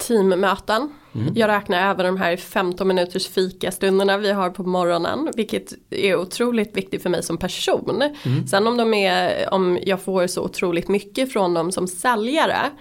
[0.07, 0.93] teammöten.
[1.15, 1.33] Mm.
[1.35, 5.31] Jag räknar även de här 15 minuters fikastunderna vi har på morgonen.
[5.35, 8.03] Vilket är otroligt viktigt för mig som person.
[8.25, 8.47] Mm.
[8.47, 12.71] Sen om, de är, om jag får så otroligt mycket från dem som säljare.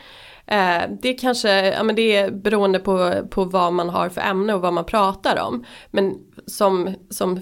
[0.46, 4.54] Eh, det kanske, ja men det är beroende på, på vad man har för ämne
[4.54, 5.64] och vad man pratar om.
[5.90, 6.14] Men
[6.46, 7.40] som, som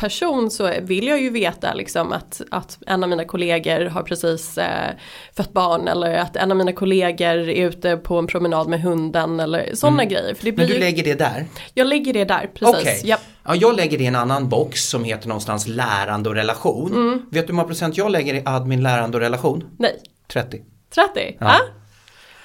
[0.00, 4.58] person så vill jag ju veta liksom att, att en av mina kollegor har precis
[4.58, 4.90] eh,
[5.36, 9.40] fött barn eller att en av mina kollegor är ute på en promenad med hunden
[9.40, 10.14] eller sådana mm.
[10.14, 10.34] grejer.
[10.34, 11.46] För det blir Men du lägger det där?
[11.74, 12.80] Jag lägger det där, precis.
[12.80, 13.10] Okay.
[13.10, 13.20] Yep.
[13.44, 16.92] Ja, jag lägger det i en annan box som heter någonstans lärande och relation.
[16.92, 17.22] Mm.
[17.30, 19.64] Vet du hur många procent jag lägger i admin, lärande och relation?
[19.78, 19.96] Nej.
[20.32, 20.60] 30.
[20.94, 21.36] 30?
[21.38, 21.46] Ja.
[21.46, 21.79] Ah?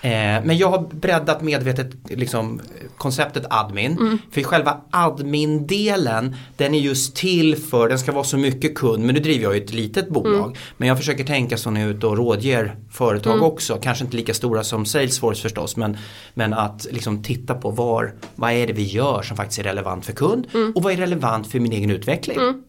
[0.05, 2.61] Eh, men jag har breddat medvetet liksom,
[2.97, 3.91] konceptet admin.
[3.91, 4.17] Mm.
[4.31, 9.05] För själva admin-delen den är just till för, den ska vara så mycket kund.
[9.05, 10.45] Men nu driver jag ju ett litet bolag.
[10.45, 10.57] Mm.
[10.77, 13.45] Men jag försöker tänka så när jag är ute och rådger företag mm.
[13.45, 13.77] också.
[13.81, 15.77] Kanske inte lika stora som Salesforce förstås.
[15.77, 15.97] Men,
[16.33, 20.05] men att liksom titta på var, vad är det vi gör som faktiskt är relevant
[20.05, 20.47] för kund.
[20.53, 20.73] Mm.
[20.75, 22.37] Och vad är relevant för min egen utveckling.
[22.37, 22.63] Mm.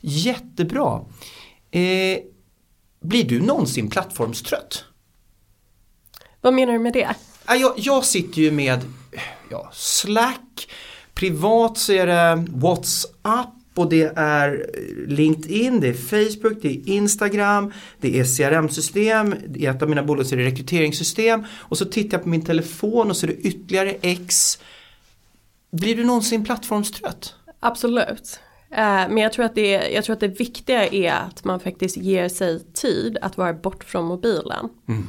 [0.00, 1.00] Jättebra.
[1.70, 2.18] Eh,
[3.00, 4.84] blir du någonsin plattformstrött?
[6.46, 7.14] Vad menar du med det?
[7.48, 8.80] Jag, jag sitter ju med
[9.50, 10.68] ja, Slack,
[11.14, 14.66] privat så är det WhatsApp och det är
[15.06, 20.26] LinkedIn, det är Facebook, det är Instagram, det är CRM-system, i ett av mina bolag
[20.26, 23.36] så är det rekryteringssystem och så tittar jag på min telefon och så är det
[23.36, 24.58] ytterligare X.
[25.70, 27.34] Blir du någonsin plattformstrött?
[27.60, 28.40] Absolut.
[28.70, 31.96] Eh, men jag tror, att det, jag tror att det viktiga är att man faktiskt
[31.96, 34.68] ger sig tid att vara bort från mobilen.
[34.88, 35.06] Mm.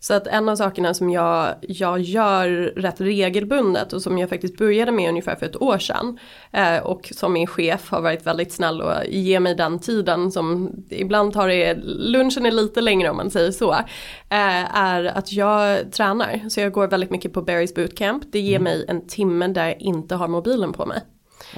[0.00, 4.58] Så att en av sakerna som jag, jag gör rätt regelbundet och som jag faktiskt
[4.58, 6.18] började med ungefär för ett år sedan.
[6.52, 10.72] Eh, och som min chef har varit väldigt snäll och ger mig den tiden som
[10.90, 13.72] ibland tar det, lunchen är lite längre om man säger så.
[13.72, 16.48] Eh, är att jag tränar.
[16.48, 18.22] Så jag går väldigt mycket på Barry's bootcamp.
[18.32, 18.64] Det ger mm.
[18.64, 21.02] mig en timme där jag inte har mobilen på mig.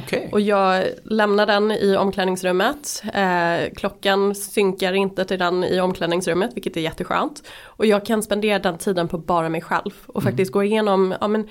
[0.06, 0.28] Okay.
[0.32, 3.02] Och jag lämnar den i omklädningsrummet.
[3.14, 7.42] Eh, klockan synkar inte till den i omklädningsrummet vilket är jätteskönt.
[7.62, 10.32] Och jag kan spendera den tiden på bara mig själv och mm.
[10.32, 11.48] faktiskt gå igenom, ja men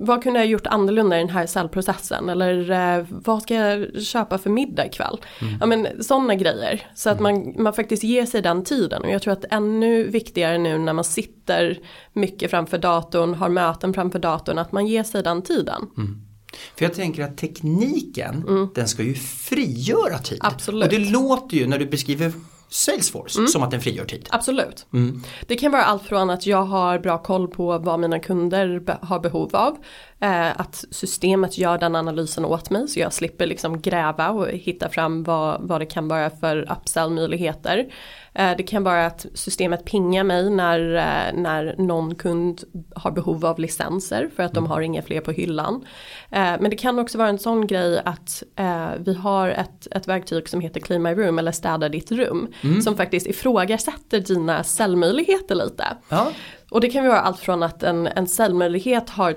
[0.00, 4.38] vad kunde jag gjort annorlunda i den här cellprocessen eller eh, vad ska jag köpa
[4.38, 5.20] för middag ikväll.
[5.40, 5.54] Mm.
[5.60, 6.86] Ja men sådana grejer.
[6.94, 10.58] Så att man, man faktiskt ger sig den tiden och jag tror att ännu viktigare
[10.58, 11.78] nu när man sitter
[12.12, 15.86] mycket framför datorn, har möten framför datorn, att man ger sig den tiden.
[15.96, 16.27] Mm.
[16.76, 18.68] För jag tänker att tekniken, mm.
[18.74, 20.38] den ska ju frigöra tid.
[20.40, 20.84] Absolut.
[20.84, 22.32] Och det låter ju när du beskriver
[22.70, 23.48] Salesforce mm.
[23.48, 24.28] som att den frigör tid.
[24.30, 24.86] Absolut.
[24.92, 25.22] Mm.
[25.46, 28.98] Det kan vara allt från att jag har bra koll på vad mina kunder be
[29.02, 29.76] har behov av.
[30.20, 34.88] Eh, att systemet gör den analysen åt mig så jag slipper liksom gräva och hitta
[34.88, 37.78] fram vad, vad det kan vara för upsell möjligheter.
[37.78, 43.46] Eh, det kan vara att systemet pingar mig när, eh, när någon kund har behov
[43.46, 44.70] av licenser för att de mm.
[44.70, 45.86] har inga fler på hyllan.
[46.30, 48.42] Eh, men det kan också vara en sån grej att
[48.98, 52.52] vi har ett, ett verktyg som heter Clean My Room eller Städa ditt rum.
[52.60, 52.82] Mm.
[52.82, 55.84] Som faktiskt ifrågasätter dina säljmöjligheter lite.
[56.08, 56.32] Ja.
[56.70, 59.36] Och det kan vara allt från att en, en säljmöjlighet har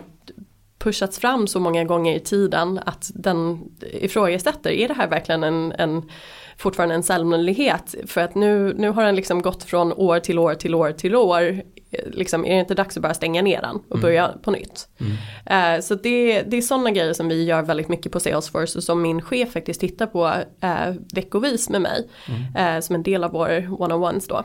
[0.84, 5.72] pushats fram så många gånger i tiden att den ifrågasätter, är det här verkligen en,
[5.72, 6.10] en
[6.58, 7.96] fortfarande en säljmöjlighet?
[8.08, 11.16] För att nu, nu har den liksom gått från år till år till år till
[11.16, 11.62] år.
[12.12, 14.02] Liksom, är det inte dags att bara stänga ner den och mm.
[14.02, 14.88] börja på nytt?
[14.98, 15.76] Mm.
[15.76, 18.84] Uh, så det, det är sådana grejer som vi gör väldigt mycket på Salesforce och
[18.84, 20.26] som min chef faktiskt tittar på
[20.64, 22.08] uh, veckovis med mig.
[22.28, 22.76] Mm.
[22.76, 24.44] Uh, som en del av vår one-on-ones då.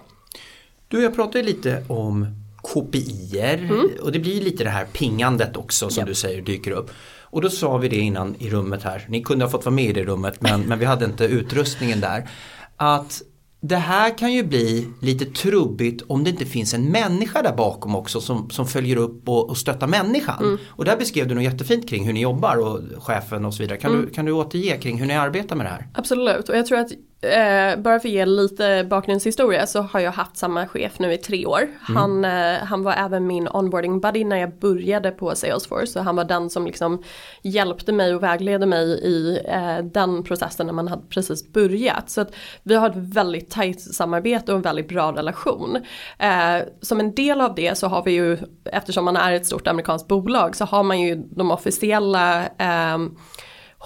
[0.89, 3.91] Du, jag pratade lite om KPIer mm.
[4.03, 6.09] och det blir lite det här pingandet också som yep.
[6.09, 6.91] du säger dyker upp.
[7.21, 9.85] Och då sa vi det innan i rummet här, ni kunde ha fått vara med
[9.85, 12.29] i det rummet men, men vi hade inte utrustningen där.
[12.77, 13.23] Att
[13.61, 17.97] det här kan ju bli lite trubbigt om det inte finns en människa där bakom
[17.97, 20.45] också som, som följer upp och, och stöttar människan.
[20.45, 20.59] Mm.
[20.69, 23.79] Och där beskrev du något jättefint kring hur ni jobbar och chefen och så vidare.
[23.79, 24.07] Kan, mm.
[24.07, 25.89] du, kan du återge kring hur ni arbetar med det här?
[25.95, 30.13] Absolut och jag tror att Eh, bara för att ge lite bakgrundshistoria så har jag
[30.13, 31.63] haft samma chef nu i tre år.
[31.63, 31.97] Mm.
[31.97, 35.87] Han, eh, han var även min onboarding buddy när jag började på Salesforce.
[35.87, 37.03] Så han var den som liksom
[37.43, 42.11] hjälpte mig och vägledde mig i eh, den processen när man hade precis börjat.
[42.11, 45.77] Så att vi har ett väldigt tajt samarbete och en väldigt bra relation.
[46.19, 49.67] Eh, som en del av det så har vi ju, eftersom man är ett stort
[49.67, 52.99] amerikanskt bolag så har man ju de officiella eh,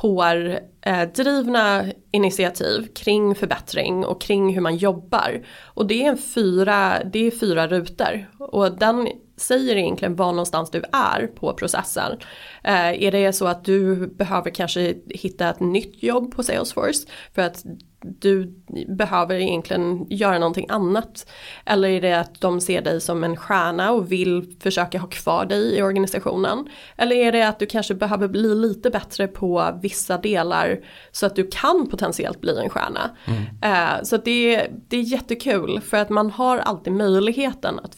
[0.03, 5.47] HR-drivna eh, initiativ kring förbättring och kring hur man jobbar.
[5.65, 10.71] Och det är, en fyra, det är fyra rutor och den säger egentligen var någonstans
[10.71, 12.19] du är på processen.
[12.65, 17.43] Eh, är det så att du behöver kanske hitta ett nytt jobb på Salesforce för
[17.43, 17.65] att
[18.03, 18.55] du
[18.89, 21.31] behöver egentligen göra någonting annat.
[21.65, 25.45] Eller är det att de ser dig som en stjärna och vill försöka ha kvar
[25.45, 26.69] dig i organisationen.
[26.97, 30.81] Eller är det att du kanske behöver bli lite bättre på vissa delar
[31.13, 33.17] så att du kan potentiellt bli en stjärna.
[33.25, 33.43] Mm.
[33.43, 37.97] Uh, så det, det är jättekul för att man har alltid möjligheten att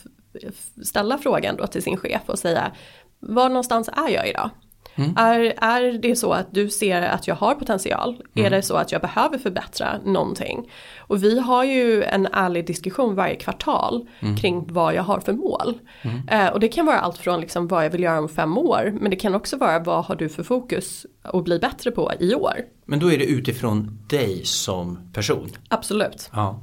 [0.85, 2.73] ställa frågan då till sin chef och säga
[3.21, 4.51] var någonstans är jag idag?
[4.95, 5.15] Mm.
[5.17, 8.23] Är, är det så att du ser att jag har potential?
[8.35, 8.47] Mm.
[8.47, 10.71] Är det så att jag behöver förbättra någonting?
[10.99, 14.37] Och vi har ju en ärlig diskussion varje kvartal mm.
[14.37, 15.79] kring vad jag har för mål.
[16.03, 16.29] Mm.
[16.29, 18.95] Eh, och det kan vara allt från liksom vad jag vill göra om fem år
[19.01, 22.35] men det kan också vara vad har du för fokus att bli bättre på i
[22.35, 22.57] år.
[22.85, 25.51] Men då är det utifrån dig som person?
[25.69, 26.31] Absolut.
[26.33, 26.61] Ja.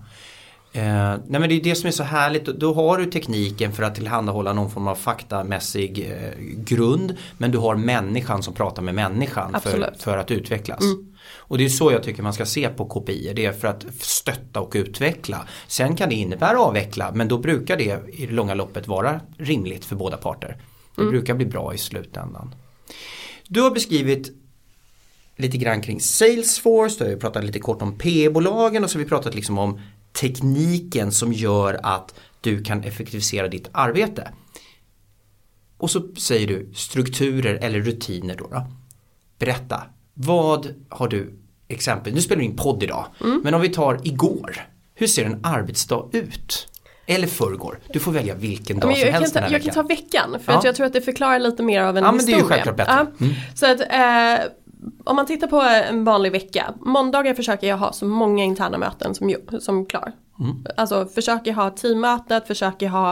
[0.71, 0.83] Eh,
[1.27, 2.45] nej men det är det som är så härligt.
[2.45, 7.17] Då har du tekniken för att tillhandahålla någon form av faktamässig eh, grund.
[7.37, 10.81] Men du har människan som pratar med människan för, för att utvecklas.
[10.81, 11.15] Mm.
[11.35, 13.33] Och det är så jag tycker man ska se på kopior.
[13.33, 15.47] Det är för att stötta och utveckla.
[15.67, 19.85] Sen kan det innebära avveckla men då brukar det i det långa loppet vara rimligt
[19.85, 20.57] för båda parter.
[20.95, 21.11] Det mm.
[21.11, 22.55] brukar bli bra i slutändan.
[23.47, 24.31] Du har beskrivit
[25.35, 29.09] lite grann kring Salesforce, du har pratat lite kort om P-bolagen och så har vi
[29.09, 29.81] pratat liksom om
[30.13, 34.31] tekniken som gör att du kan effektivisera ditt arbete.
[35.77, 38.47] Och så säger du strukturer eller rutiner då.
[38.47, 38.65] då.
[39.39, 41.33] Berätta, vad har du
[41.67, 43.41] exempel, nu spelar vi in podd idag, mm.
[43.43, 46.67] men om vi tar igår, hur ser en arbetsdag ut?
[47.05, 49.73] Eller förrgår, du får välja vilken dag men som helst ta, den här Jag veckan.
[49.73, 50.57] kan ta veckan, för ja.
[50.57, 52.37] att jag tror att det förklarar lite mer av en ja, historia.
[52.37, 53.07] Men det är ju självklart bättre.
[53.19, 53.33] Mm.
[53.55, 54.51] Så att, eh,
[55.03, 59.15] om man tittar på en vanlig vecka, måndagar försöker jag ha så många interna möten
[59.15, 60.13] som, som klar.
[60.39, 60.65] Mm.
[60.77, 63.11] Alltså försöker ha teammötet, försöker ha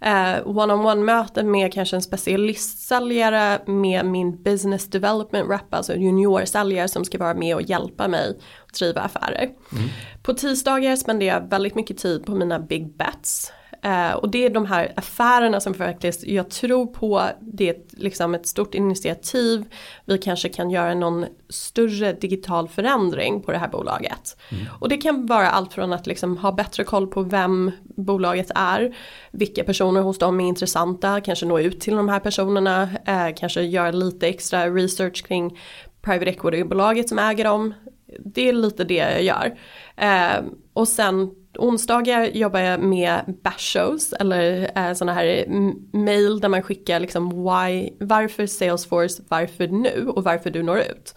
[0.00, 7.04] eh, one-on-one möten med kanske en specialistsäljare med min business development rep, alltså juniorsäljare som
[7.04, 9.42] ska vara med och hjälpa mig att driva affärer.
[9.42, 9.88] Mm.
[10.22, 13.52] På tisdagar spenderar jag väldigt mycket tid på mina big bets.
[13.84, 17.88] Eh, och det är de här affärerna som faktiskt, jag tror på, det är ett,
[17.92, 19.64] liksom ett stort initiativ.
[20.04, 24.36] Vi kanske kan göra någon större digital förändring på det här bolaget.
[24.50, 24.64] Mm.
[24.80, 28.96] Och det kan vara allt från att liksom ha bättre koll på vem bolaget är,
[29.30, 33.62] vilka personer hos dem är intressanta, kanske nå ut till de här personerna, eh, kanske
[33.62, 35.58] göra lite extra research kring
[36.02, 37.74] private equity-bolaget som äger dem.
[38.18, 39.58] Det är lite det jag gör.
[39.96, 45.44] Eh, och sen onsdagar jobbar jag med bash shows eller eh, sådana här
[45.92, 51.14] mail där man skickar liksom why, varför Salesforce, varför nu och varför du når ut.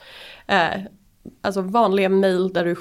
[0.48, 0.82] Eh,
[1.42, 2.76] alltså vanliga mail där du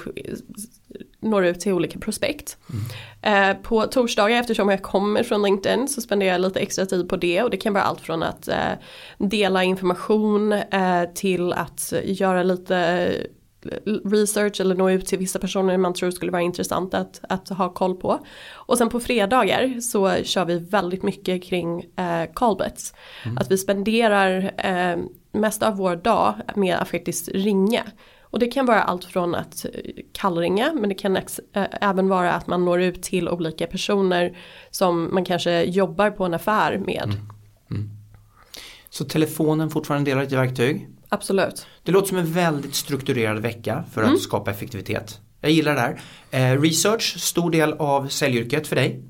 [1.19, 2.57] når ut till olika prospekt.
[2.69, 3.51] Mm.
[3.51, 7.17] Eh, på torsdagar eftersom jag kommer från LinkedIn så spenderar jag lite extra tid på
[7.17, 8.73] det och det kan vara allt från att eh,
[9.17, 13.09] dela information eh, till att göra lite
[14.05, 17.73] research eller nå ut till vissa personer man tror skulle vara intressant att, att ha
[17.73, 18.25] koll på.
[18.53, 22.93] Och sen på fredagar så kör vi väldigt mycket kring eh, callbets.
[23.25, 23.37] Mm.
[23.37, 24.97] Att vi spenderar eh,
[25.31, 27.83] mest av vår dag med att faktiskt ringa.
[28.29, 29.71] Och det kan vara allt från att eh,
[30.11, 34.37] kallringa men det kan ex, äh, även vara att man når ut till olika personer
[34.71, 37.03] som man kanske jobbar på en affär med.
[37.03, 37.29] Mm.
[37.71, 37.89] Mm.
[38.89, 40.89] Så telefonen fortfarande delar ett verktyg?
[41.09, 41.65] Absolut.
[41.83, 44.19] Det låter som en väldigt strukturerad vecka för att mm.
[44.19, 45.19] skapa effektivitet.
[45.41, 46.01] Jag gillar det här.
[46.31, 49.03] Eh, research, stor del av säljyrket för dig.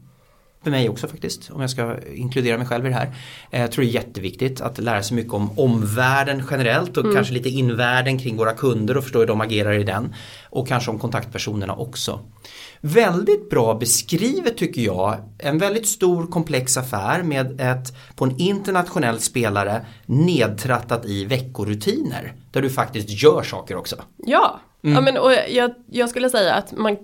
[0.68, 3.16] För mig också faktiskt, om jag ska inkludera mig själv i det här.
[3.52, 7.16] Eh, jag tror det är jätteviktigt att lära sig mycket om omvärlden generellt och mm.
[7.16, 10.16] kanske lite invärlden kring våra kunder och förstå hur de agerar i den.
[10.50, 12.20] Och kanske om kontaktpersonerna också.
[12.82, 15.18] Väldigt bra beskrivet tycker jag.
[15.38, 22.34] En väldigt stor komplex affär med ett på en internationell spelare nedtrattat i veckorutiner.
[22.52, 23.96] Där du faktiskt gör saker också.
[24.26, 24.96] Ja, Mm.
[24.96, 26.98] Ja, men, och jag, jag, skulle säga att man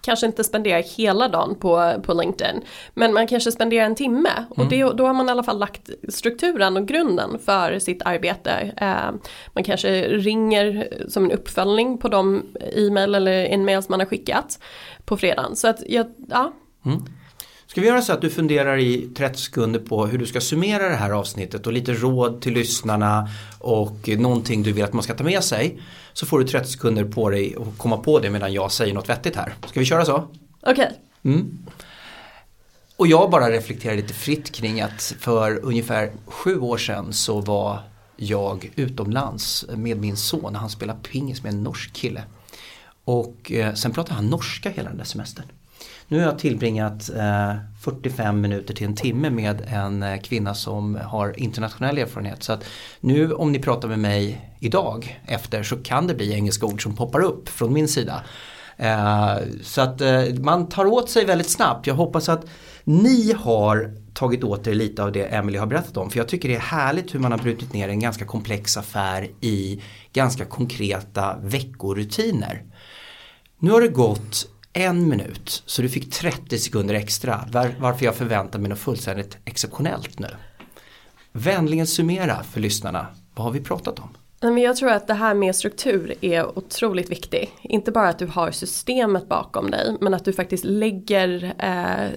[0.00, 2.62] kanske inte spenderar hela dagen på, på LinkedIn.
[2.94, 4.30] Men man kanske spenderar en timme.
[4.50, 4.68] Och mm.
[4.68, 8.72] det, då har man i alla fall lagt strukturen och grunden för sitt arbete.
[8.76, 9.12] Eh,
[9.52, 12.42] man kanske ringer som en uppföljning på de
[12.76, 14.58] e-mail eller in-mails man har skickat
[15.04, 15.56] på fredagen.
[15.56, 16.04] Så att, ja.
[16.28, 16.52] ja.
[16.84, 17.04] Mm.
[17.70, 20.88] Ska vi göra så att du funderar i 30 sekunder på hur du ska summera
[20.88, 25.14] det här avsnittet och lite råd till lyssnarna och någonting du vill att man ska
[25.14, 25.80] ta med sig.
[26.12, 29.08] Så får du 30 sekunder på dig att komma på det medan jag säger något
[29.08, 29.54] vettigt här.
[29.68, 30.28] Ska vi köra så?
[30.60, 30.72] Okej.
[30.72, 30.86] Okay.
[31.22, 31.58] Mm.
[32.96, 37.78] Och jag bara reflekterar lite fritt kring att för ungefär sju år sedan så var
[38.16, 40.54] jag utomlands med min son.
[40.54, 42.22] Han spelade pingis med en norsk kille.
[43.04, 45.46] Och eh, sen pratade han norska hela den där semestern.
[46.08, 50.98] Nu har jag tillbringat eh, 45 minuter till en timme med en eh, kvinna som
[51.04, 52.42] har internationell erfarenhet.
[52.42, 52.64] Så att
[53.00, 56.96] nu om ni pratar med mig idag efter så kan det bli engelska ord som
[56.96, 58.22] poppar upp från min sida.
[58.76, 61.86] Eh, så att eh, man tar åt sig väldigt snabbt.
[61.86, 62.44] Jag hoppas att
[62.84, 66.10] ni har tagit åt er lite av det Emily har berättat om.
[66.10, 69.28] För jag tycker det är härligt hur man har brutit ner en ganska komplex affär
[69.40, 72.62] i ganska konkreta veckorutiner.
[73.58, 78.14] Nu har det gått en minut så du fick 30 sekunder extra var, varför jag
[78.14, 80.28] förväntar mig något fullständigt exceptionellt nu.
[81.32, 84.08] Vänligen summera för lyssnarna, vad har vi pratat om?
[84.42, 87.50] Men jag tror att det här med struktur är otroligt viktigt.
[87.62, 92.10] Inte bara att du har systemet bakom dig men att du faktiskt lägger eh,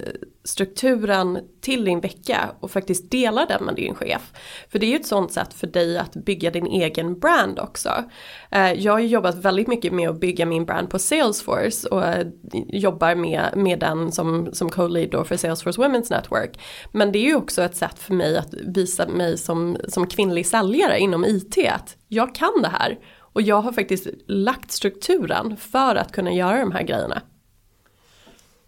[0.44, 4.32] strukturen till din vecka och faktiskt dela den med din chef.
[4.68, 8.04] För det är ju ett sånt sätt för dig att bygga din egen brand också.
[8.50, 12.04] Eh, jag har ju jobbat väldigt mycket med att bygga min brand på Salesforce och
[12.04, 16.60] eh, jobbar med, med den som, som co-lead då för Salesforce Women's Network.
[16.92, 20.46] Men det är ju också ett sätt för mig att visa mig som, som kvinnlig
[20.46, 22.98] säljare inom IT att jag kan det här.
[23.34, 27.22] Och jag har faktiskt lagt strukturen för att kunna göra de här grejerna.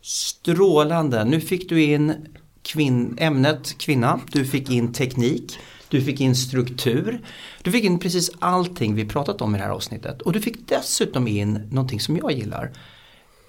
[0.06, 2.26] Strålande, nu fick du in
[2.62, 7.20] kvin ämnet kvinna, du fick in teknik, du fick in struktur,
[7.62, 10.68] du fick in precis allting vi pratat om i det här avsnittet och du fick
[10.68, 12.72] dessutom in någonting som jag gillar.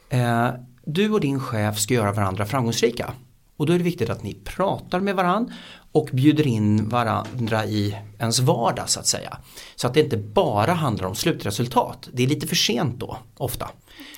[0.10, 0.50] Eh,
[0.86, 3.14] du och din chef ska göra varandra framgångsrika
[3.58, 5.54] och då är det viktigt att ni pratar med varandra
[5.92, 9.38] och bjuder in varandra i ens vardag så att säga.
[9.76, 12.10] Så att det inte bara handlar om slutresultat.
[12.14, 13.70] Det är lite för sent då, ofta.